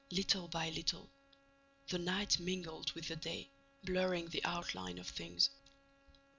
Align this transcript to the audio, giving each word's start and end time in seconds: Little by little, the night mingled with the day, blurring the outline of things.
Little 0.09 0.47
by 0.47 0.71
little, 0.71 1.11
the 1.89 1.99
night 1.99 2.39
mingled 2.39 2.91
with 2.93 3.07
the 3.07 3.15
day, 3.15 3.51
blurring 3.83 4.29
the 4.29 4.43
outline 4.43 4.97
of 4.97 5.07
things. 5.07 5.51